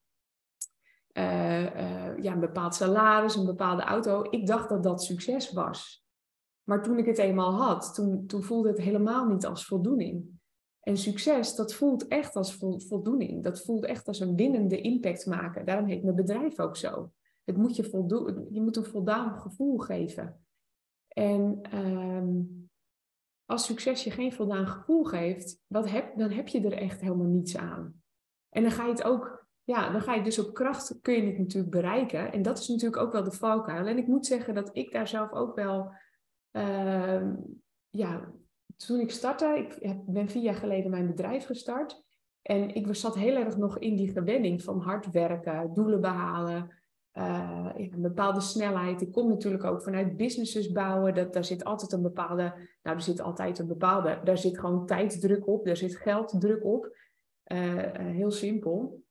Ja, 1.12 2.32
een 2.32 2.40
bepaald 2.40 2.74
salaris, 2.74 3.36
een 3.36 3.46
bepaalde 3.46 3.82
auto. 3.82 4.26
Ik 4.30 4.46
dacht 4.46 4.68
dat 4.68 4.82
dat 4.82 5.02
succes 5.02 5.52
was. 5.52 6.06
Maar 6.62 6.82
toen 6.82 6.98
ik 6.98 7.06
het 7.06 7.18
eenmaal 7.18 7.52
had, 7.52 7.94
toen, 7.94 8.26
toen 8.26 8.42
voelde 8.42 8.68
het 8.68 8.80
helemaal 8.80 9.26
niet 9.26 9.46
als 9.46 9.66
voldoening. 9.66 10.35
En 10.88 10.96
succes, 10.96 11.54
dat 11.54 11.74
voelt 11.74 12.08
echt 12.08 12.36
als 12.36 12.58
voldoening. 12.88 13.42
Dat 13.42 13.64
voelt 13.64 13.84
echt 13.84 14.08
als 14.08 14.20
een 14.20 14.36
winnende 14.36 14.80
impact 14.80 15.26
maken. 15.26 15.66
Daarom 15.66 15.86
heet 15.86 16.02
mijn 16.02 16.16
bedrijf 16.16 16.58
ook 16.58 16.76
zo. 16.76 17.12
Het 17.44 17.56
moet 17.56 17.76
je, 17.76 17.84
voldoen, 17.84 18.46
je 18.50 18.60
moet 18.60 18.76
een 18.76 18.84
voldaan 18.84 19.40
gevoel 19.40 19.78
geven. 19.78 20.46
En 21.08 21.58
ehm, 21.62 22.42
als 23.44 23.64
succes 23.64 24.04
je 24.04 24.10
geen 24.10 24.32
voldaan 24.32 24.66
gevoel 24.66 25.04
geeft, 25.04 25.62
wat 25.66 25.90
heb, 25.90 26.18
dan 26.18 26.30
heb 26.30 26.48
je 26.48 26.60
er 26.60 26.78
echt 26.78 27.00
helemaal 27.00 27.26
niets 27.26 27.56
aan. 27.56 28.02
En 28.48 28.62
dan 28.62 28.70
ga 28.70 28.84
je 28.84 28.90
het 28.90 29.04
ook, 29.04 29.46
ja, 29.64 29.90
dan 29.90 30.00
ga 30.00 30.14
je 30.14 30.22
dus 30.22 30.38
op 30.38 30.54
kracht, 30.54 30.98
kun 31.00 31.14
je 31.14 31.26
het 31.26 31.38
natuurlijk 31.38 31.72
bereiken. 31.72 32.32
En 32.32 32.42
dat 32.42 32.58
is 32.58 32.68
natuurlijk 32.68 33.02
ook 33.02 33.12
wel 33.12 33.24
de 33.24 33.32
valkuil. 33.32 33.86
En 33.86 33.98
ik 33.98 34.06
moet 34.06 34.26
zeggen 34.26 34.54
dat 34.54 34.70
ik 34.72 34.92
daar 34.92 35.08
zelf 35.08 35.32
ook 35.32 35.54
wel, 35.54 35.90
uh, 36.52 37.32
ja, 37.88 38.32
toen 38.76 39.00
ik 39.00 39.10
startte, 39.10 39.58
ik 39.58 39.76
heb, 39.80 39.98
ben 40.06 40.28
vier 40.28 40.42
jaar 40.42 40.54
geleden 40.54 40.90
mijn 40.90 41.06
bedrijf 41.06 41.46
gestart. 41.46 42.04
En 42.42 42.74
ik 42.74 42.94
zat 42.94 43.14
heel 43.14 43.36
erg 43.36 43.56
nog 43.56 43.78
in 43.78 43.96
die 43.96 44.12
gewenning 44.12 44.62
van 44.62 44.80
hard 44.80 45.10
werken, 45.10 45.74
doelen 45.74 46.00
behalen, 46.00 46.70
uh, 47.18 47.68
een 47.74 48.02
bepaalde 48.02 48.40
snelheid. 48.40 49.00
Ik 49.00 49.12
kom 49.12 49.28
natuurlijk 49.28 49.64
ook 49.64 49.82
vanuit 49.82 50.16
businesses 50.16 50.72
bouwen. 50.72 51.14
Dat, 51.14 51.32
daar 51.32 51.44
zit 51.44 51.64
altijd 51.64 51.92
een 51.92 52.02
bepaalde, 52.02 52.42
nou 52.82 52.96
er 52.96 53.02
zit 53.02 53.20
altijd 53.20 53.58
een 53.58 53.66
bepaalde, 53.66 54.20
daar 54.24 54.38
zit 54.38 54.58
gewoon 54.58 54.86
tijdsdruk 54.86 55.46
op, 55.46 55.64
daar 55.64 55.76
zit 55.76 55.96
gelddruk 55.96 56.64
op. 56.64 56.96
Uh, 57.52 57.92
heel 57.94 58.30
simpel. 58.30 59.02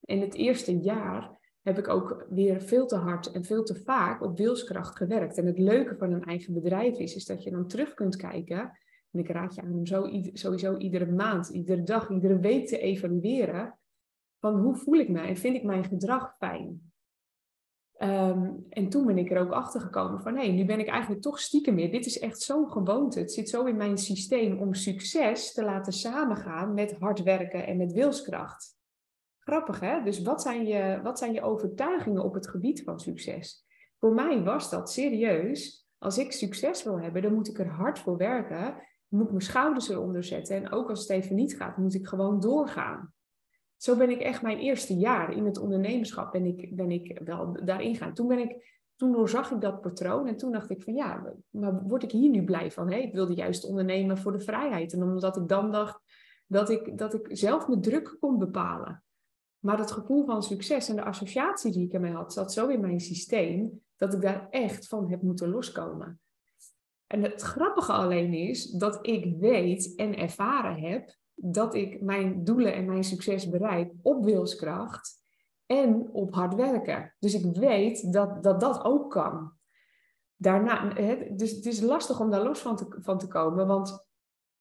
In 0.00 0.20
het 0.20 0.34
eerste 0.34 0.78
jaar 0.78 1.38
heb 1.62 1.78
ik 1.78 1.88
ook 1.88 2.26
weer 2.30 2.60
veel 2.60 2.86
te 2.86 2.96
hard 2.96 3.30
en 3.30 3.44
veel 3.44 3.62
te 3.62 3.74
vaak 3.74 4.22
op 4.22 4.38
wilskracht 4.38 4.96
gewerkt. 4.96 5.38
En 5.38 5.46
het 5.46 5.58
leuke 5.58 5.96
van 5.96 6.12
een 6.12 6.24
eigen 6.24 6.54
bedrijf 6.54 6.98
is, 6.98 7.14
is 7.14 7.24
dat 7.24 7.42
je 7.42 7.50
dan 7.50 7.68
terug 7.68 7.94
kunt 7.94 8.16
kijken. 8.16 8.78
En 9.18 9.24
ik 9.24 9.30
raad 9.30 9.54
je 9.54 9.62
aan 9.62 9.72
om 9.72 9.86
zo, 9.86 10.08
sowieso 10.32 10.76
iedere 10.76 11.06
maand, 11.06 11.48
iedere 11.48 11.82
dag, 11.82 12.10
iedere 12.10 12.38
week 12.38 12.66
te 12.66 12.78
evalueren. 12.78 13.78
Van 14.40 14.60
hoe 14.60 14.76
voel 14.76 14.98
ik 14.98 15.08
mij 15.08 15.28
en 15.28 15.36
vind 15.36 15.56
ik 15.56 15.62
mijn 15.62 15.84
gedrag 15.84 16.36
fijn? 16.36 16.92
Ehm, 17.96 18.50
en 18.68 18.88
toen 18.88 19.06
ben 19.06 19.18
ik 19.18 19.30
er 19.30 19.40
ook 19.40 19.52
achter 19.52 19.80
gekomen 19.80 20.20
van, 20.20 20.36
hé, 20.36 20.46
nu 20.46 20.64
ben 20.64 20.78
ik 20.78 20.88
eigenlijk 20.88 21.22
toch 21.22 21.40
stiekem 21.40 21.74
meer. 21.74 21.90
Dit 21.90 22.06
is 22.06 22.18
echt 22.18 22.40
zo'n 22.40 22.70
gewoonte. 22.70 23.18
Het 23.18 23.32
zit 23.32 23.48
zo 23.48 23.64
in 23.64 23.76
mijn 23.76 23.98
systeem 23.98 24.58
om 24.58 24.74
succes 24.74 25.52
te 25.52 25.64
laten 25.64 25.92
samengaan 25.92 26.74
met 26.74 26.92
hard 26.98 27.22
werken 27.22 27.66
en 27.66 27.76
met 27.76 27.92
wilskracht. 27.92 28.76
Grappig, 29.38 29.80
hè? 29.80 30.02
Dus 30.02 30.22
wat 30.22 30.42
zijn 30.42 30.66
je, 30.66 31.00
wat 31.02 31.18
zijn 31.18 31.32
je 31.32 31.42
overtuigingen 31.42 32.24
op 32.24 32.34
het 32.34 32.48
gebied 32.48 32.82
van 32.82 33.00
succes? 33.00 33.64
Voor 33.98 34.14
mij 34.14 34.42
was 34.42 34.70
dat 34.70 34.90
serieus. 34.90 35.86
Als 35.98 36.18
ik 36.18 36.32
succes 36.32 36.82
wil 36.82 37.00
hebben, 37.00 37.22
dan 37.22 37.34
moet 37.34 37.48
ik 37.48 37.58
er 37.58 37.68
hard 37.68 37.98
voor 37.98 38.16
werken. 38.16 38.76
Moet 39.08 39.24
ik 39.24 39.30
mijn 39.30 39.42
schouders 39.42 39.88
eronder 39.88 40.24
zetten. 40.24 40.56
En 40.56 40.72
ook 40.72 40.88
als 40.88 41.00
het 41.00 41.10
even 41.10 41.34
niet 41.34 41.56
gaat, 41.56 41.76
moet 41.76 41.94
ik 41.94 42.06
gewoon 42.06 42.40
doorgaan 42.40 43.12
zo 43.78 43.96
ben 43.96 44.10
ik 44.10 44.20
echt 44.20 44.42
mijn 44.42 44.58
eerste 44.58 44.96
jaar 44.96 45.32
in 45.32 45.44
het 45.44 45.58
ondernemerschap 45.58 46.32
ben 46.32 46.44
ik, 46.44 46.76
ben 46.76 46.90
ik 46.90 47.20
wel 47.24 47.56
daarin 47.64 47.96
gaan. 47.96 48.14
Toen, 48.14 48.28
ben 48.28 48.38
ik, 48.38 48.82
toen 48.96 49.12
doorzag 49.12 49.50
ik 49.50 49.60
dat 49.60 49.80
patroon 49.80 50.26
en 50.26 50.36
toen 50.36 50.52
dacht 50.52 50.70
ik 50.70 50.82
van 50.82 50.94
ja, 50.94 51.34
maar 51.50 51.82
word 51.82 52.02
ik 52.02 52.10
hier 52.10 52.30
nu 52.30 52.44
blij 52.44 52.70
van? 52.70 52.90
Hey, 52.90 53.02
ik 53.02 53.12
wilde 53.12 53.34
juist 53.34 53.64
ondernemen 53.64 54.18
voor 54.18 54.32
de 54.32 54.40
vrijheid. 54.40 54.92
En 54.92 55.02
omdat 55.02 55.36
ik 55.36 55.48
dan 55.48 55.70
dacht 55.70 56.00
dat 56.46 56.70
ik, 56.70 56.98
dat 56.98 57.14
ik 57.14 57.26
zelf 57.30 57.68
mijn 57.68 57.80
druk 57.80 58.16
kon 58.20 58.38
bepalen. 58.38 59.02
Maar 59.58 59.78
het 59.78 59.90
gevoel 59.90 60.24
van 60.24 60.42
succes 60.42 60.88
en 60.88 60.96
de 60.96 61.04
associatie 61.04 61.72
die 61.72 61.86
ik 61.86 61.92
ermee 61.92 62.12
had, 62.12 62.32
zat 62.32 62.52
zo 62.52 62.68
in 62.68 62.80
mijn 62.80 63.00
systeem 63.00 63.80
dat 63.96 64.14
ik 64.14 64.20
daar 64.20 64.46
echt 64.50 64.88
van 64.88 65.10
heb 65.10 65.22
moeten 65.22 65.48
loskomen. 65.48 66.20
En 67.08 67.22
het 67.22 67.42
grappige 67.42 67.92
alleen 67.92 68.34
is 68.34 68.70
dat 68.70 69.06
ik 69.06 69.36
weet 69.38 69.94
en 69.96 70.16
ervaren 70.16 70.80
heb 70.80 71.16
dat 71.34 71.74
ik 71.74 72.00
mijn 72.02 72.44
doelen 72.44 72.74
en 72.74 72.86
mijn 72.86 73.04
succes 73.04 73.48
bereik 73.48 73.92
op 74.02 74.24
wilskracht 74.24 75.16
en 75.66 76.08
op 76.12 76.34
hard 76.34 76.54
werken. 76.54 77.14
Dus 77.18 77.34
ik 77.34 77.56
weet 77.56 78.12
dat 78.12 78.42
dat, 78.42 78.60
dat 78.60 78.84
ook 78.84 79.10
kan. 79.10 79.52
Daarna, 80.36 80.94
dus 81.30 81.50
het 81.50 81.66
is 81.66 81.80
lastig 81.80 82.20
om 82.20 82.30
daar 82.30 82.44
los 82.44 82.58
van 82.58 82.76
te, 82.76 82.86
van 82.98 83.18
te 83.18 83.28
komen, 83.28 83.66
want 83.66 84.06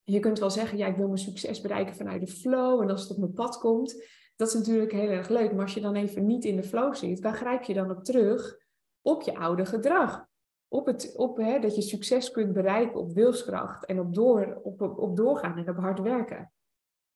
je 0.04 0.20
kunt 0.20 0.40
wel 0.40 0.52
zeggen, 0.52 0.78
ja, 0.78 0.88
ik 0.88 0.96
wil 0.96 1.08
mijn 1.08 1.18
succes 1.18 1.62
bereiken 1.62 1.96
vanuit 1.96 2.22
de 2.22 2.32
flow 2.32 2.82
en 2.82 2.90
als 2.90 3.02
het 3.02 3.12
op 3.12 3.18
mijn 3.18 3.34
pad 3.34 3.58
komt, 3.58 4.04
dat 4.36 4.48
is 4.48 4.54
natuurlijk 4.54 4.92
heel 4.92 5.10
erg 5.10 5.30
leuk. 5.30 5.52
Maar 5.52 5.62
als 5.62 5.74
je 5.74 5.82
dan 5.82 5.96
even 5.96 6.26
niet 6.26 6.46
in 6.46 6.56
de 6.56 6.64
flow 6.64 6.96
zit, 6.96 7.20
waar 7.20 7.34
grijp 7.34 7.64
je 7.64 7.74
dan 7.74 7.92
op 7.92 8.04
terug? 8.04 8.58
Op 9.02 9.22
je 9.22 9.38
oude 9.38 9.66
gedrag. 9.66 10.27
Op, 10.68 10.86
het, 10.86 11.14
op 11.16 11.38
hè, 11.38 11.60
dat 11.60 11.76
je 11.76 11.82
succes 11.82 12.32
kunt 12.32 12.54
bereiken 12.54 13.00
op 13.00 13.14
wilskracht 13.14 13.86
en 13.86 14.00
op, 14.00 14.14
door, 14.14 14.60
op, 14.64 14.82
op, 14.82 15.18
doorgaan 15.18 15.58
en 15.58 15.70
op 15.70 15.78
hard 15.78 16.00
werken. 16.00 16.52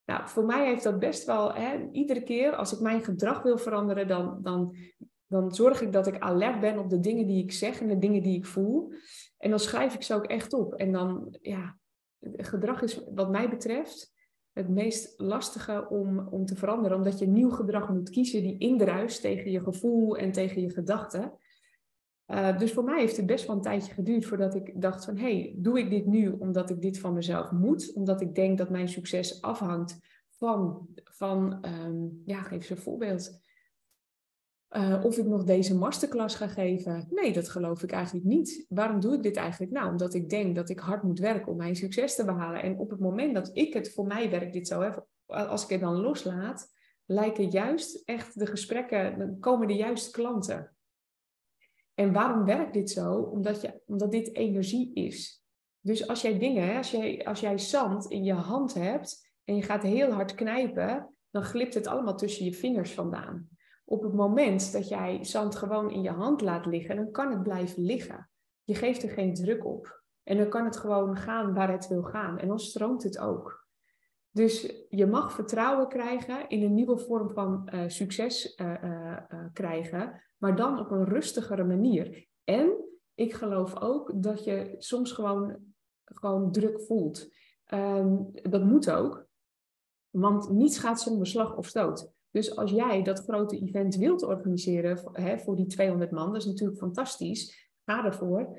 Nou, 0.04 0.28
voor 0.28 0.44
mij 0.44 0.66
heeft 0.66 0.82
dat 0.82 0.98
best 0.98 1.24
wel, 1.24 1.54
hè, 1.54 1.88
iedere 1.92 2.22
keer 2.22 2.54
als 2.54 2.72
ik 2.72 2.80
mijn 2.80 3.04
gedrag 3.04 3.42
wil 3.42 3.58
veranderen, 3.58 4.08
dan, 4.08 4.38
dan, 4.42 4.76
dan 5.26 5.54
zorg 5.54 5.80
ik 5.80 5.92
dat 5.92 6.06
ik 6.06 6.18
alert 6.18 6.60
ben 6.60 6.78
op 6.78 6.90
de 6.90 7.00
dingen 7.00 7.26
die 7.26 7.42
ik 7.42 7.52
zeg 7.52 7.80
en 7.80 7.88
de 7.88 7.98
dingen 7.98 8.22
die 8.22 8.36
ik 8.36 8.46
voel. 8.46 8.92
En 9.38 9.50
dan 9.50 9.58
schrijf 9.58 9.94
ik 9.94 10.02
ze 10.02 10.14
ook 10.14 10.26
echt 10.26 10.52
op. 10.52 10.74
En 10.74 10.92
dan, 10.92 11.36
ja, 11.40 11.78
gedrag 12.20 12.82
is 12.82 13.04
wat 13.14 13.30
mij 13.30 13.48
betreft 13.48 14.12
het 14.52 14.68
meest 14.68 15.20
lastige 15.20 15.88
om, 15.88 16.18
om 16.18 16.44
te 16.44 16.56
veranderen, 16.56 16.96
omdat 16.96 17.18
je 17.18 17.26
nieuw 17.26 17.50
gedrag 17.50 17.88
moet 17.88 18.10
kiezen 18.10 18.42
die 18.42 18.58
indruist 18.58 19.20
tegen 19.20 19.50
je 19.50 19.60
gevoel 19.60 20.16
en 20.16 20.32
tegen 20.32 20.62
je 20.62 20.70
gedachten. 20.70 21.32
Uh, 22.32 22.58
dus 22.58 22.72
voor 22.72 22.84
mij 22.84 23.00
heeft 23.00 23.16
het 23.16 23.26
best 23.26 23.46
wel 23.46 23.56
een 23.56 23.62
tijdje 23.62 23.92
geduurd 23.92 24.26
voordat 24.26 24.54
ik 24.54 24.80
dacht 24.80 25.04
van, 25.04 25.16
hey, 25.16 25.54
doe 25.56 25.78
ik 25.78 25.90
dit 25.90 26.06
nu 26.06 26.30
omdat 26.38 26.70
ik 26.70 26.80
dit 26.80 26.98
van 26.98 27.12
mezelf 27.12 27.50
moet? 27.50 27.92
Omdat 27.94 28.20
ik 28.20 28.34
denk 28.34 28.58
dat 28.58 28.70
mijn 28.70 28.88
succes 28.88 29.42
afhangt 29.42 29.98
van, 30.28 30.88
van 31.04 31.66
um, 31.84 32.22
ja, 32.24 32.42
geef 32.42 32.52
eens 32.52 32.70
een 32.70 32.76
voorbeeld. 32.76 33.40
Uh, 34.76 35.04
of 35.04 35.18
ik 35.18 35.26
nog 35.26 35.44
deze 35.44 35.76
masterclass 35.76 36.36
ga 36.36 36.48
geven. 36.48 37.06
Nee, 37.10 37.32
dat 37.32 37.48
geloof 37.48 37.82
ik 37.82 37.92
eigenlijk 37.92 38.26
niet. 38.26 38.66
Waarom 38.68 39.00
doe 39.00 39.14
ik 39.14 39.22
dit 39.22 39.36
eigenlijk? 39.36 39.72
Nou, 39.72 39.90
omdat 39.90 40.14
ik 40.14 40.28
denk 40.28 40.54
dat 40.56 40.68
ik 40.68 40.78
hard 40.78 41.02
moet 41.02 41.18
werken 41.18 41.52
om 41.52 41.56
mijn 41.56 41.76
succes 41.76 42.14
te 42.14 42.24
behalen. 42.24 42.62
En 42.62 42.78
op 42.78 42.90
het 42.90 43.00
moment 43.00 43.34
dat 43.34 43.50
ik 43.52 43.72
het, 43.72 43.92
voor 43.92 44.06
mij 44.06 44.30
werkt 44.30 44.52
dit 44.52 44.68
zo, 44.68 44.80
hè, 44.80 44.90
als 45.26 45.62
ik 45.62 45.68
het 45.68 45.80
dan 45.80 46.00
loslaat, 46.00 46.72
lijken 47.06 47.50
juist 47.50 48.02
echt 48.04 48.38
de 48.38 48.46
gesprekken, 48.46 49.18
dan 49.18 49.38
komen 49.38 49.68
de 49.68 49.76
juiste 49.76 50.10
klanten. 50.10 50.72
En 51.94 52.12
waarom 52.12 52.44
werkt 52.44 52.72
dit 52.72 52.90
zo? 52.90 53.14
Omdat, 53.14 53.60
je, 53.60 53.80
omdat 53.86 54.10
dit 54.10 54.34
energie 54.34 54.94
is. 54.94 55.42
Dus 55.80 56.08
als 56.08 56.22
jij 56.22 56.38
dingen, 56.38 56.76
als 56.76 56.90
jij, 56.90 57.24
als 57.24 57.40
jij 57.40 57.58
zand 57.58 58.10
in 58.10 58.24
je 58.24 58.32
hand 58.32 58.74
hebt 58.74 59.32
en 59.44 59.56
je 59.56 59.62
gaat 59.62 59.82
heel 59.82 60.10
hard 60.10 60.34
knijpen, 60.34 61.14
dan 61.30 61.42
glipt 61.42 61.74
het 61.74 61.86
allemaal 61.86 62.16
tussen 62.16 62.44
je 62.44 62.52
vingers 62.52 62.92
vandaan. 62.92 63.48
Op 63.84 64.02
het 64.02 64.12
moment 64.12 64.72
dat 64.72 64.88
jij 64.88 65.24
zand 65.24 65.56
gewoon 65.56 65.90
in 65.90 66.02
je 66.02 66.10
hand 66.10 66.40
laat 66.40 66.66
liggen, 66.66 66.96
dan 66.96 67.10
kan 67.10 67.30
het 67.30 67.42
blijven 67.42 67.82
liggen. 67.82 68.30
Je 68.64 68.74
geeft 68.74 69.02
er 69.02 69.08
geen 69.08 69.34
druk 69.34 69.66
op. 69.66 70.02
En 70.22 70.36
dan 70.36 70.48
kan 70.48 70.64
het 70.64 70.76
gewoon 70.76 71.16
gaan 71.16 71.54
waar 71.54 71.72
het 71.72 71.88
wil 71.88 72.02
gaan. 72.02 72.38
En 72.38 72.48
dan 72.48 72.58
stroomt 72.58 73.02
het 73.02 73.18
ook. 73.18 73.61
Dus 74.32 74.84
je 74.88 75.06
mag 75.06 75.32
vertrouwen 75.32 75.88
krijgen 75.88 76.48
in 76.48 76.62
een 76.62 76.74
nieuwe 76.74 76.98
vorm 76.98 77.30
van 77.30 77.68
uh, 77.74 77.84
succes 77.86 78.56
uh, 78.60 78.82
uh, 78.84 79.16
krijgen, 79.52 80.22
maar 80.36 80.56
dan 80.56 80.78
op 80.78 80.90
een 80.90 81.04
rustigere 81.04 81.64
manier. 81.64 82.26
En 82.44 82.72
ik 83.14 83.32
geloof 83.32 83.80
ook 83.80 84.22
dat 84.22 84.44
je 84.44 84.74
soms 84.78 85.12
gewoon, 85.12 85.56
gewoon 86.04 86.52
druk 86.52 86.80
voelt. 86.80 87.32
Um, 87.74 88.30
dat 88.32 88.64
moet 88.64 88.90
ook, 88.90 89.26
want 90.10 90.50
niets 90.50 90.78
gaat 90.78 91.00
zonder 91.00 91.26
slag 91.26 91.56
of 91.56 91.66
stoot. 91.66 92.12
Dus 92.30 92.56
als 92.56 92.70
jij 92.70 93.02
dat 93.02 93.22
grote 93.22 93.58
event 93.58 93.96
wilt 93.96 94.22
organiseren 94.22 94.98
hè, 95.12 95.38
voor 95.38 95.56
die 95.56 95.66
200 95.66 96.10
man, 96.10 96.32
dat 96.32 96.40
is 96.40 96.46
natuurlijk 96.46 96.78
fantastisch. 96.78 97.70
Ga 97.84 98.04
ervoor. 98.04 98.58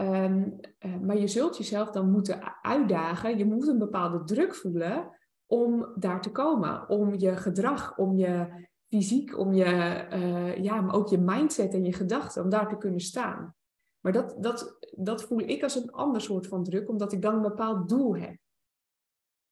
Um, 0.00 0.60
uh, 0.78 0.96
maar 1.00 1.16
je 1.16 1.28
zult 1.28 1.56
jezelf 1.56 1.90
dan 1.90 2.10
moeten 2.10 2.62
uitdagen. 2.62 3.38
Je 3.38 3.44
moet 3.44 3.68
een 3.68 3.78
bepaalde 3.78 4.24
druk 4.24 4.54
voelen 4.54 5.10
om 5.46 5.92
daar 5.94 6.20
te 6.20 6.32
komen. 6.32 6.88
Om 6.88 7.14
je 7.14 7.36
gedrag, 7.36 7.98
om 7.98 8.16
je 8.16 8.66
fysiek, 8.88 9.38
om 9.38 9.52
je, 9.52 9.64
uh, 10.12 10.56
ja, 10.56 10.80
maar 10.80 10.94
ook 10.94 11.08
je 11.08 11.18
mindset 11.18 11.74
en 11.74 11.84
je 11.84 11.92
gedachten, 11.92 12.42
om 12.42 12.48
daar 12.48 12.68
te 12.68 12.78
kunnen 12.78 13.00
staan. 13.00 13.54
Maar 14.00 14.12
dat, 14.12 14.36
dat, 14.38 14.78
dat 14.96 15.22
voel 15.22 15.40
ik 15.40 15.62
als 15.62 15.74
een 15.74 15.92
ander 15.92 16.20
soort 16.20 16.46
van 16.46 16.64
druk, 16.64 16.88
omdat 16.88 17.12
ik 17.12 17.22
dan 17.22 17.34
een 17.34 17.42
bepaald 17.42 17.88
doel 17.88 18.16
heb. 18.16 18.36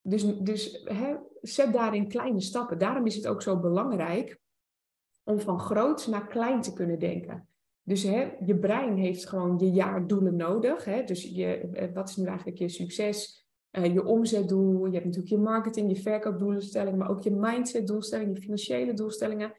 Dus, 0.00 0.38
dus 0.38 0.82
hè, 0.84 1.16
zet 1.40 1.72
daarin 1.72 2.08
kleine 2.08 2.40
stappen. 2.40 2.78
Daarom 2.78 3.06
is 3.06 3.16
het 3.16 3.26
ook 3.26 3.42
zo 3.42 3.60
belangrijk 3.60 4.40
om 5.22 5.40
van 5.40 5.60
groot 5.60 6.06
naar 6.06 6.26
klein 6.26 6.60
te 6.60 6.72
kunnen 6.72 6.98
denken. 6.98 7.48
Dus 7.84 8.02
hè, 8.02 8.30
je 8.44 8.58
brein 8.58 8.96
heeft 8.96 9.28
gewoon 9.28 9.58
je 9.58 9.70
jaardoelen 9.70 10.36
nodig. 10.36 10.84
Hè? 10.84 11.04
Dus 11.04 11.22
je, 11.22 11.46
eh, 11.46 11.94
wat 11.94 12.08
is 12.08 12.16
nu 12.16 12.26
eigenlijk 12.26 12.58
je 12.58 12.68
succes? 12.68 13.46
Uh, 13.78 13.92
je 13.92 14.04
omzetdoel, 14.04 14.86
je 14.86 14.92
hebt 14.92 15.04
natuurlijk 15.04 15.32
je 15.32 15.38
marketing, 15.38 15.90
je 15.96 16.02
verkoopdoelstellingen, 16.02 16.98
maar 16.98 17.10
ook 17.10 17.22
je 17.22 17.30
mindset-doelstellingen, 17.30 18.34
je 18.34 18.40
financiële 18.40 18.92
doelstellingen. 18.92 19.52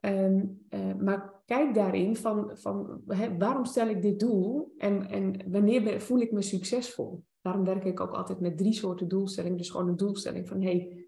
Um, 0.00 0.66
uh, 0.70 0.94
maar 0.94 1.42
kijk 1.46 1.74
daarin 1.74 2.16
van, 2.16 2.50
van 2.54 3.02
hè, 3.06 3.36
waarom 3.36 3.64
stel 3.64 3.88
ik 3.88 4.02
dit 4.02 4.20
doel 4.20 4.72
en, 4.78 5.08
en 5.08 5.50
wanneer 5.50 6.00
voel 6.00 6.20
ik 6.20 6.32
me 6.32 6.42
succesvol? 6.42 7.24
Daarom 7.40 7.64
werk 7.64 7.84
ik 7.84 8.00
ook 8.00 8.12
altijd 8.12 8.40
met 8.40 8.58
drie 8.58 8.72
soorten 8.72 9.08
doelstellingen. 9.08 9.56
Dus 9.56 9.70
gewoon 9.70 9.88
een 9.88 9.96
doelstelling 9.96 10.48
van 10.48 10.62
hey, 10.62 11.05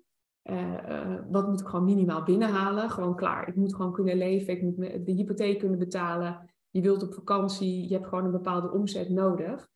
wat 1.31 1.49
moet 1.49 1.61
ik 1.61 1.67
gewoon 1.67 1.85
minimaal 1.85 2.23
binnenhalen? 2.23 2.91
Gewoon 2.91 3.17
klaar. 3.17 3.49
Ik 3.49 3.57
moet 3.57 3.75
gewoon 3.75 3.93
kunnen 3.93 4.17
leven. 4.17 4.55
Ik 4.55 4.63
moet 4.63 4.77
de 4.77 5.13
hypotheek 5.13 5.59
kunnen 5.59 5.79
betalen. 5.79 6.51
Je 6.71 6.81
wilt 6.81 7.03
op 7.03 7.15
vakantie. 7.15 7.89
Je 7.89 7.95
hebt 7.95 8.07
gewoon 8.07 8.25
een 8.25 8.31
bepaalde 8.31 8.71
omzet 8.71 9.09
nodig. 9.09 9.69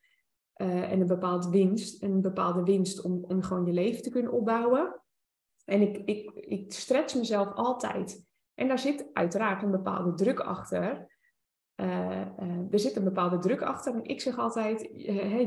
Uh, 0.56 0.92
en 0.92 1.00
een 1.00 1.06
bepaalde 1.06 1.50
winst. 1.50 2.02
En 2.02 2.10
een 2.10 2.20
bepaalde 2.20 2.62
winst 2.62 3.02
om, 3.02 3.24
om 3.24 3.42
gewoon 3.42 3.66
je 3.66 3.72
leven 3.72 4.02
te 4.02 4.10
kunnen 4.10 4.32
opbouwen. 4.32 5.00
En 5.64 5.80
ik, 5.80 5.96
ik, 5.96 6.30
ik 6.34 6.72
stretch 6.72 7.14
mezelf 7.14 7.52
altijd. 7.54 8.26
En 8.54 8.68
daar 8.68 8.78
zit 8.78 9.10
uiteraard 9.12 9.62
een 9.62 9.70
bepaalde 9.70 10.14
druk 10.14 10.40
achter. 10.40 11.10
Er 12.70 12.78
zit 12.78 12.96
een 12.96 13.04
bepaalde 13.04 13.38
druk 13.38 13.62
achter. 13.62 13.94
En 13.94 14.04
ik 14.04 14.20
zeg 14.20 14.38
altijd, 14.38 14.80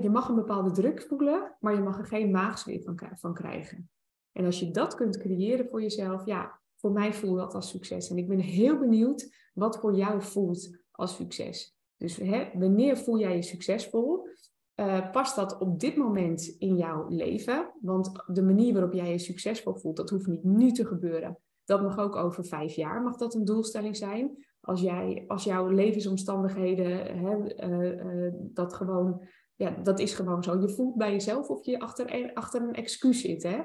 je 0.01 0.09
mag 0.11 0.29
een 0.29 0.35
bepaalde 0.35 0.71
druk 0.71 1.01
voelen, 1.01 1.55
maar 1.59 1.73
je 1.73 1.81
mag 1.81 1.97
er 1.97 2.05
geen 2.05 2.31
maagsfeer 2.31 2.81
van, 2.81 2.99
van 3.15 3.33
krijgen. 3.33 3.89
En 4.37 4.45
als 4.45 4.59
je 4.59 4.71
dat 4.71 4.95
kunt 4.95 5.17
creëren 5.17 5.67
voor 5.67 5.81
jezelf, 5.81 6.25
ja, 6.25 6.59
voor 6.75 6.91
mij 6.91 7.13
voelt 7.13 7.37
dat 7.37 7.53
als 7.53 7.69
succes. 7.69 8.09
En 8.09 8.17
ik 8.17 8.27
ben 8.27 8.39
heel 8.39 8.79
benieuwd 8.79 9.35
wat 9.53 9.77
voor 9.77 9.95
jou 9.95 10.21
voelt 10.21 10.77
als 10.91 11.15
succes. 11.15 11.77
Dus 11.97 12.17
hè, 12.17 12.49
wanneer 12.53 12.97
voel 12.97 13.19
jij 13.19 13.35
je 13.35 13.41
succesvol? 13.41 14.27
Uh, 14.75 15.11
past 15.11 15.35
dat 15.35 15.57
op 15.57 15.79
dit 15.79 15.95
moment 15.95 16.47
in 16.47 16.75
jouw 16.75 17.07
leven? 17.09 17.71
Want 17.81 18.11
de 18.25 18.41
manier 18.41 18.73
waarop 18.73 18.93
jij 18.93 19.11
je 19.11 19.17
succesvol 19.17 19.75
voelt, 19.75 19.97
dat 19.97 20.09
hoeft 20.09 20.27
niet 20.27 20.43
nu 20.43 20.71
te 20.71 20.85
gebeuren. 20.85 21.39
Dat 21.65 21.81
mag 21.81 21.97
ook 21.97 22.15
over 22.15 22.45
vijf 22.45 22.73
jaar, 22.73 23.01
mag 23.01 23.17
dat 23.17 23.35
een 23.35 23.45
doelstelling 23.45 23.97
zijn. 23.97 24.45
Als, 24.59 24.81
jij, 24.81 25.23
als 25.27 25.43
jouw 25.43 25.67
levensomstandigheden, 25.67 27.17
hè, 27.17 27.65
uh, 27.67 28.25
uh, 28.25 28.33
dat 28.37 28.73
gewoon, 28.73 29.21
ja, 29.55 29.69
dat 29.83 29.99
is 29.99 30.13
gewoon 30.13 30.43
zo. 30.43 30.59
Je 30.61 30.69
voelt 30.69 30.95
bij 30.95 31.11
jezelf 31.11 31.49
of 31.49 31.65
je 31.65 31.79
achter 31.79 32.33
achter 32.33 32.61
een 32.61 32.73
excuus 32.73 33.21
zit. 33.21 33.43
Hè? 33.43 33.61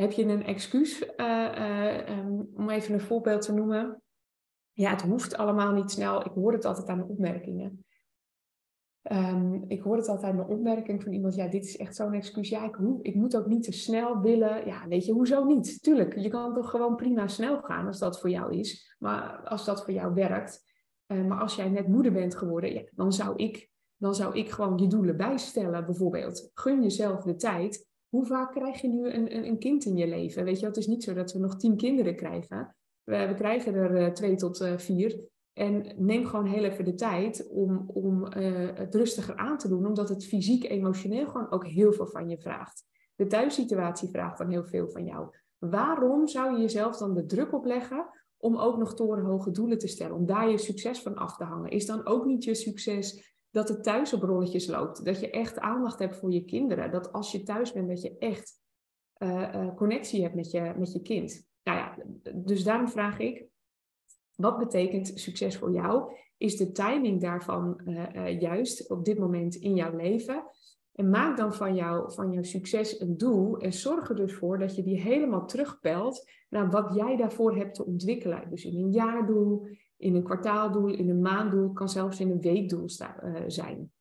Heb 0.00 0.12
je 0.12 0.24
een 0.24 0.44
excuus, 0.44 1.02
um, 2.08 2.48
om 2.54 2.70
even 2.70 2.94
een 2.94 3.00
voorbeeld 3.00 3.42
te 3.42 3.52
noemen? 3.52 4.02
Ja, 4.72 4.90
het 4.90 5.02
hoeft 5.02 5.36
allemaal 5.36 5.72
niet 5.72 5.90
snel. 5.90 6.24
Ik 6.24 6.32
hoor 6.32 6.52
het 6.52 6.64
altijd 6.64 6.88
aan 6.88 6.98
de 6.98 7.08
opmerkingen. 7.08 7.84
Um, 9.12 9.64
ik 9.68 9.82
hoor 9.82 9.96
het 9.96 10.08
altijd 10.08 10.32
aan 10.32 10.36
de 10.36 10.52
opmerking 10.52 11.02
van 11.02 11.12
iemand, 11.12 11.34
ja, 11.34 11.48
dit 11.48 11.64
is 11.64 11.76
echt 11.76 11.96
zo'n 11.96 12.12
excuus. 12.12 12.48
Ja, 12.48 12.64
ik, 12.64 12.78
ik 13.02 13.14
moet 13.14 13.36
ook 13.36 13.46
niet 13.46 13.62
te 13.62 13.72
snel 13.72 14.20
willen. 14.20 14.66
Ja, 14.66 14.88
weet 14.88 15.06
je, 15.06 15.12
hoezo 15.12 15.44
niet? 15.44 15.82
Tuurlijk, 15.82 16.18
je 16.18 16.28
kan 16.28 16.54
toch 16.54 16.70
gewoon 16.70 16.96
prima 16.96 17.28
snel 17.28 17.62
gaan 17.62 17.86
als 17.86 17.98
dat 17.98 18.20
voor 18.20 18.30
jou 18.30 18.58
is. 18.58 18.96
Maar 18.98 19.40
als 19.44 19.64
dat 19.64 19.84
voor 19.84 19.94
jou 19.94 20.14
werkt. 20.14 20.62
Uh, 21.06 21.26
maar 21.26 21.40
als 21.40 21.56
jij 21.56 21.68
net 21.68 21.88
moeder 21.88 22.12
bent 22.12 22.36
geworden, 22.36 22.72
ja, 22.72 22.82
dan, 22.94 23.12
zou 23.12 23.36
ik, 23.36 23.70
dan 23.96 24.14
zou 24.14 24.38
ik 24.38 24.50
gewoon 24.50 24.78
je 24.78 24.86
doelen 24.86 25.16
bijstellen, 25.16 25.86
bijvoorbeeld. 25.86 26.50
Gun 26.54 26.82
jezelf 26.82 27.22
de 27.22 27.34
tijd. 27.34 27.87
Hoe 28.08 28.26
vaak 28.26 28.52
krijg 28.52 28.80
je 28.80 28.88
nu 28.88 29.08
een, 29.08 29.36
een, 29.36 29.46
een 29.46 29.58
kind 29.58 29.84
in 29.84 29.96
je 29.96 30.06
leven? 30.06 30.44
Weet 30.44 30.60
je, 30.60 30.66
het 30.66 30.76
is 30.76 30.86
niet 30.86 31.04
zo 31.04 31.14
dat 31.14 31.32
we 31.32 31.38
nog 31.38 31.56
tien 31.56 31.76
kinderen 31.76 32.16
krijgen. 32.16 32.76
We, 33.04 33.26
we 33.26 33.34
krijgen 33.34 33.74
er 33.74 34.00
uh, 34.00 34.12
twee 34.12 34.36
tot 34.36 34.60
uh, 34.60 34.78
vier. 34.78 35.20
En 35.52 35.94
neem 35.96 36.26
gewoon 36.26 36.46
heel 36.46 36.64
even 36.64 36.84
de 36.84 36.94
tijd 36.94 37.48
om, 37.50 37.90
om 37.92 38.24
uh, 38.24 38.68
het 38.74 38.94
rustiger 38.94 39.36
aan 39.36 39.58
te 39.58 39.68
doen, 39.68 39.86
omdat 39.86 40.08
het 40.08 40.26
fysiek, 40.26 40.64
emotioneel 40.64 41.26
gewoon 41.26 41.50
ook 41.50 41.66
heel 41.66 41.92
veel 41.92 42.06
van 42.06 42.28
je 42.28 42.38
vraagt. 42.38 42.84
De 43.14 43.26
thuissituatie 43.26 44.08
vraagt 44.08 44.38
dan 44.38 44.50
heel 44.50 44.64
veel 44.64 44.88
van 44.88 45.04
jou. 45.04 45.28
Waarom 45.58 46.26
zou 46.26 46.52
je 46.52 46.60
jezelf 46.60 46.96
dan 46.96 47.14
de 47.14 47.26
druk 47.26 47.52
opleggen 47.52 48.06
om 48.36 48.56
ook 48.56 48.78
nog 48.78 48.94
torenhoge 48.94 49.50
doelen 49.50 49.78
te 49.78 49.88
stellen, 49.88 50.16
om 50.16 50.26
daar 50.26 50.50
je 50.50 50.58
succes 50.58 51.02
van 51.02 51.14
af 51.14 51.36
te 51.36 51.44
hangen? 51.44 51.70
Is 51.70 51.86
dan 51.86 52.06
ook 52.06 52.24
niet 52.24 52.44
je 52.44 52.54
succes 52.54 53.36
dat 53.50 53.68
het 53.68 53.82
thuis 53.82 54.12
op 54.12 54.22
rolletjes 54.22 54.66
loopt, 54.66 55.04
dat 55.04 55.20
je 55.20 55.30
echt 55.30 55.58
aandacht 55.58 55.98
hebt 55.98 56.16
voor 56.16 56.32
je 56.32 56.44
kinderen, 56.44 56.90
dat 56.90 57.12
als 57.12 57.32
je 57.32 57.42
thuis 57.42 57.72
bent, 57.72 57.88
dat 57.88 58.02
je 58.02 58.18
echt 58.18 58.60
uh, 59.18 59.52
uh, 59.54 59.74
connectie 59.74 60.22
hebt 60.22 60.34
met 60.34 60.50
je, 60.50 60.74
met 60.76 60.92
je 60.92 61.02
kind? 61.02 61.48
Nou 61.62 61.78
ja, 61.78 61.96
dus 62.34 62.64
daarom 62.64 62.88
vraag 62.88 63.18
ik, 63.18 63.46
wat 64.34 64.58
betekent 64.58 65.12
succes 65.14 65.56
voor 65.56 65.72
jou? 65.72 66.12
Is 66.36 66.56
de 66.56 66.72
timing 66.72 67.20
daarvan 67.20 67.80
uh, 67.84 68.40
juist 68.40 68.90
op 68.90 69.04
dit 69.04 69.18
moment 69.18 69.54
in 69.54 69.74
jouw 69.74 69.96
leven? 69.96 70.44
En 70.92 71.10
maak 71.10 71.36
dan 71.36 71.54
van, 71.54 71.74
jou, 71.74 72.12
van 72.12 72.32
jouw 72.32 72.42
succes 72.42 73.00
een 73.00 73.16
doel 73.16 73.58
en 73.58 73.72
zorg 73.72 74.08
er 74.08 74.16
dus 74.16 74.34
voor 74.34 74.58
dat 74.58 74.76
je 74.76 74.82
die 74.82 75.00
helemaal 75.00 75.46
terugpelt 75.46 76.30
naar 76.48 76.70
wat 76.70 76.94
jij 76.94 77.16
daarvoor 77.16 77.56
hebt 77.56 77.74
te 77.74 77.84
ontwikkelen. 77.84 78.50
Dus 78.50 78.64
in 78.64 78.76
een 78.76 78.92
jaardoel, 78.92 79.66
in 79.98 80.14
een 80.14 80.22
kwartaaldoel, 80.22 80.88
in 80.88 81.08
een 81.08 81.20
maanddoel, 81.20 81.72
kan 81.72 81.88
zelfs 81.88 82.20
in 82.20 82.30
een 82.30 82.40
weekdoel 82.40 82.88
uh, 83.24 83.42
zijn. 83.46 83.92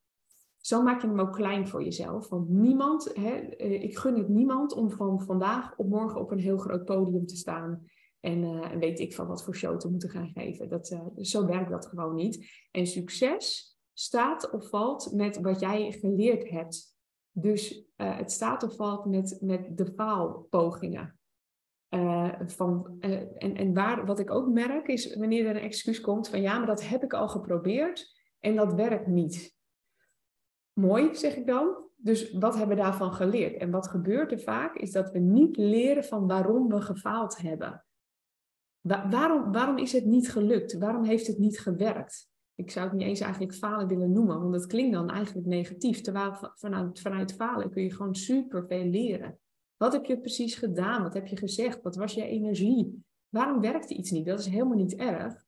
Zo 0.58 0.82
maak 0.82 1.01
je 1.01 1.08
hem 1.08 1.20
ook 1.20 1.34
klein 1.34 1.68
voor 1.68 1.84
jezelf. 1.84 2.30
Want 2.30 2.50
niemand, 2.50 3.12
hè, 3.13 3.36
ik 3.58 3.98
gun 3.98 4.18
het 4.18 4.30
niemand 4.30 4.74
om 4.74 4.92
van 4.92 5.22
vandaag 5.22 5.77
op 5.77 5.89
morgen 5.89 6.22
op 6.22 6.32
een 6.32 6.39
heel 6.39 6.58
groot 6.58 6.86
podium 6.86 7.25
te 7.25 7.36
staan 7.36 7.86
en 8.20 8.44
uh, 8.44 8.72
weet 8.72 9.00
ik 9.00 9.16
van 9.16 9.27
wat 9.27 9.44
voor 9.44 9.56
show 9.56 9.80
te 9.80 9.89
moeten 9.89 10.10
gaan 10.10 10.32
geven. 10.34 10.70
Dat, 10.70 10.98
zo 11.16 11.46
werkt 11.46 11.70
dat 11.70 11.86
gewoon 11.86 12.16
niet. 12.16 12.48
En 12.72 12.88
succes 12.88 13.75
staat 13.94 14.50
of 14.50 14.70
valt 14.70 15.12
met 15.13 15.42
wat 15.42 15.60
jij 15.60 15.92
geleerd 15.92 16.50
hebt. 16.50 16.96
Dus 17.32 17.84
het 17.96 18.32
staat 18.32 18.63
of 18.63 18.75
valt 18.75 19.06
met, 19.06 19.38
met 19.42 19.77
de 19.77 19.86
faalpogingen. 19.86 21.17
Van, 22.46 22.96
en 23.00 23.56
en 23.56 23.74
waar, 23.74 24.06
wat 24.06 24.20
ik 24.20 24.32
ook 24.32 24.48
merk 24.48 24.88
is 24.88 25.15
wanneer 25.15 25.46
er 25.46 25.56
een 25.56 25.62
excuus 25.62 26.01
komt 26.01 26.29
van 26.29 26.41
ja, 26.41 26.58
maar 26.58 26.67
dat 26.67 26.88
heb 26.88 27.03
ik 27.03 27.13
al 27.13 27.27
geprobeerd 27.27 28.15
en 28.39 28.56
dat 28.56 28.74
werkt 28.74 29.08
niet. 29.08 29.56
Mooi, 30.74 31.15
zeg 31.15 31.36
ik 31.36 31.48
dan. 31.48 31.86
dus 31.96 32.32
wat 32.32 32.58
hebben 32.58 32.75
we 32.75 32.84
daarvan 32.84 33.13
geleerd? 33.13 33.58
En 33.58 33.72
wat 33.72 33.88
gebeurt 33.88 34.32
er 34.32 34.39
vaak 34.39 34.75
is 34.75 34.91
dat 34.91 35.12
we 35.12 35.20
niet 35.20 35.58
leren 35.58 36.03
van 36.03 36.27
waarom 36.27 36.67
we 36.67 36.82
gefaald 36.82 37.38
hebben. 37.38 37.86
waarom, 38.82 39.51
waarom 39.51 39.77
is 39.77 39.91
het 39.91 40.06
niet 40.06 40.32
gelukt? 40.32 40.77
Waarom 40.77 41.03
heeft 41.03 41.27
het 41.27 41.38
niet 41.38 41.60
gewerkt? 41.60 42.29
Ik 42.56 42.72
zou 42.72 42.88
het 42.88 42.96
niet 42.96 43.08
eens 43.08 43.20
eigenlijk 43.20 43.53
falen 43.53 43.88
willen 43.88 44.12
noemen, 44.12 44.39
want 44.39 44.53
dat 44.53 44.65
klinkt 44.65 44.94
dan 44.94 45.10
eigenlijk 45.10 45.48
negatief. 45.48 46.01
Terwijl 46.01 46.34
vanuit, 46.53 47.00
vanuit 47.00 47.34
falen 47.34 47.70
kun 47.70 47.84
je 47.84 47.94
gewoon 47.94 48.15
super 48.15 48.65
veel 48.67 48.86
leren. 48.86 49.39
Wat 49.77 49.93
heb 49.93 50.05
je 50.05 50.19
precies 50.19 50.55
gedaan? 50.55 51.03
Wat 51.03 51.13
heb 51.13 51.27
je 51.27 51.38
gezegd? 51.38 51.81
Wat 51.81 51.96
was 51.96 52.13
je 52.13 52.24
energie? 52.24 53.05
Waarom 53.29 53.62
werkte 53.62 53.93
iets 53.93 54.12
niet? 54.12 54.25
Dat 54.25 54.39
is 54.39 54.46
helemaal 54.46 54.77
niet 54.77 54.96
erg. 54.96 55.46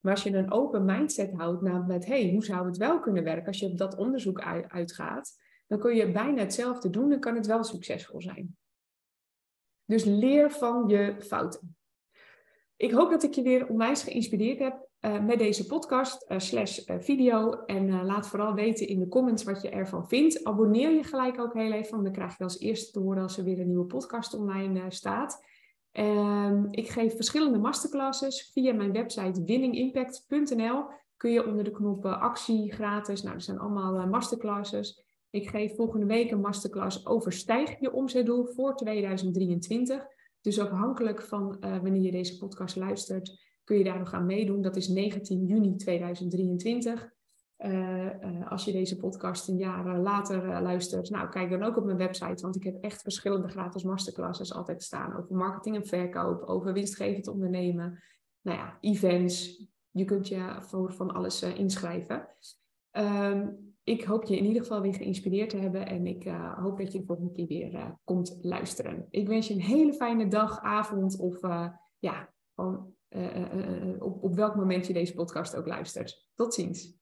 Maar 0.00 0.12
als 0.12 0.22
je 0.22 0.30
een 0.30 0.52
open 0.52 0.84
mindset 0.84 1.32
houdt 1.32 1.62
naar 1.62 1.84
met, 1.84 2.06
hey, 2.06 2.30
hoe 2.30 2.44
zou 2.44 2.66
het 2.66 2.76
wel 2.76 3.00
kunnen 3.00 3.24
werken 3.24 3.46
als 3.46 3.58
je 3.58 3.66
op 3.66 3.78
dat 3.78 3.96
onderzoek 3.96 4.40
uitgaat, 4.68 5.38
dan 5.66 5.78
kun 5.78 5.96
je 5.96 6.12
bijna 6.12 6.40
hetzelfde 6.40 6.90
doen, 6.90 7.08
dan 7.08 7.20
kan 7.20 7.34
het 7.34 7.46
wel 7.46 7.64
succesvol 7.64 8.20
zijn. 8.20 8.56
Dus 9.84 10.04
leer 10.04 10.50
van 10.50 10.88
je 10.88 11.16
fouten. 11.18 11.76
Ik 12.76 12.90
hoop 12.90 13.10
dat 13.10 13.22
ik 13.22 13.34
je 13.34 13.42
weer 13.42 13.68
onwijs 13.68 14.02
geïnspireerd 14.02 14.58
heb 14.58 14.89
uh, 15.00 15.20
met 15.20 15.38
deze 15.38 15.66
podcast 15.66 16.30
uh, 16.30 16.38
slash 16.38 16.88
uh, 16.88 16.96
video. 16.98 17.52
En 17.52 18.04
laat 18.04 18.28
vooral 18.28 18.54
weten 18.54 18.88
in 18.88 18.98
de 18.98 19.08
comments 19.08 19.44
wat 19.44 19.62
je 19.62 19.68
ervan 19.68 20.08
vindt. 20.08 20.44
Abonneer 20.44 20.90
je 20.90 21.02
gelijk 21.02 21.40
ook 21.40 21.54
heel 21.54 21.72
even, 21.72 21.90
want 21.90 22.04
dan 22.04 22.12
krijg 22.12 22.38
je 22.38 22.44
als 22.44 22.58
eerste 22.58 22.92
te 22.92 22.98
horen 22.98 23.22
als 23.22 23.38
er 23.38 23.44
weer 23.44 23.60
een 23.60 23.66
nieuwe 23.66 23.84
podcast 23.84 24.34
online 24.34 24.84
staat. 24.90 25.44
Um, 25.92 26.68
ik 26.70 26.88
geef 26.88 27.14
verschillende 27.14 27.58
masterclasses 27.58 28.50
via 28.52 28.72
mijn 28.72 28.92
website 28.92 29.44
winningimpact.nl. 29.44 30.84
Kun 31.16 31.30
je 31.30 31.46
onder 31.46 31.64
de 31.64 31.70
knop 31.70 32.06
actie 32.06 32.72
gratis. 32.72 33.22
Nou, 33.22 33.34
er 33.34 33.42
zijn 33.42 33.58
allemaal 33.58 34.06
masterclasses. 34.06 35.04
Ik 35.30 35.48
geef 35.48 35.74
volgende 35.74 36.06
week 36.06 36.30
een 36.30 36.40
masterclass 36.40 37.06
over 37.06 37.32
stijg 37.32 37.80
je 37.80 37.92
omzetdoel 37.92 38.46
voor 38.46 38.76
2023. 38.76 40.06
Dus 40.40 40.60
afhankelijk 40.60 41.22
van 41.22 41.56
wanneer 41.60 42.02
je 42.02 42.10
deze 42.10 42.38
podcast 42.38 42.76
luistert, 42.76 43.49
kun 43.70 43.78
je 43.78 43.84
daar 43.84 43.98
nog 43.98 44.12
aan 44.12 44.26
meedoen. 44.26 44.62
Dat 44.62 44.76
is 44.76 44.88
19 44.88 45.46
juni 45.46 45.76
2023. 45.76 47.12
Uh, 47.58 48.04
uh, 48.04 48.50
als 48.50 48.64
je 48.64 48.72
deze 48.72 48.96
podcast 48.96 49.48
een 49.48 49.56
jaar 49.56 49.98
later 49.98 50.62
luistert, 50.62 51.10
nou 51.10 51.28
kijk 51.28 51.50
dan 51.50 51.62
ook 51.62 51.76
op 51.76 51.84
mijn 51.84 51.96
website, 51.96 52.42
want 52.42 52.56
ik 52.56 52.62
heb 52.62 52.82
echt 52.82 53.02
verschillende 53.02 53.48
gratis 53.48 53.82
masterclasses 53.82 54.54
altijd 54.54 54.82
staan 54.82 55.16
over 55.16 55.36
marketing 55.36 55.76
en 55.76 55.86
verkoop, 55.86 56.42
over 56.42 56.72
winstgevend 56.72 57.28
ondernemen, 57.28 58.02
nou 58.40 58.58
ja, 58.58 58.78
events. 58.80 59.68
Je 59.90 60.04
kunt 60.04 60.28
je 60.28 60.56
voor 60.60 60.92
van 60.92 61.14
alles 61.14 61.42
inschrijven. 61.42 62.28
Um, 62.92 63.74
ik 63.82 64.04
hoop 64.04 64.24
je 64.24 64.36
in 64.36 64.44
ieder 64.44 64.62
geval 64.62 64.80
weer 64.80 64.94
geïnspireerd 64.94 65.50
te 65.50 65.56
hebben 65.56 65.86
en 65.86 66.06
ik 66.06 66.28
hoop 66.56 66.78
dat 66.78 66.92
je 66.92 66.98
de 66.98 67.06
volgende 67.06 67.32
keer 67.32 67.46
weer 67.46 67.98
komt 68.04 68.38
luisteren. 68.40 69.06
Ik 69.10 69.28
wens 69.28 69.48
je 69.48 69.54
een 69.54 69.60
hele 69.60 69.92
fijne 69.92 70.28
dag, 70.28 70.60
avond 70.60 71.18
of 71.18 71.40
ja, 71.98 72.32
gewoon 72.54 72.98
op, 73.98 74.22
op 74.22 74.34
welk 74.34 74.54
moment 74.56 74.86
je 74.86 74.92
deze 74.92 75.14
podcast 75.14 75.56
ook 75.56 75.66
luistert. 75.66 76.28
Tot 76.34 76.54
ziens. 76.54 76.99